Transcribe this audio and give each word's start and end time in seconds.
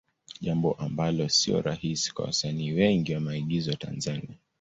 Jambo 0.41 0.73
ambalo 0.73 1.29
sio 1.29 1.61
rahisi 1.61 2.13
kwa 2.13 2.25
wasanii 2.25 2.71
wengi 2.71 3.13
wa 3.13 3.19
maigizo 3.19 3.71
wa 3.71 3.77
Tanzania. 3.77 4.37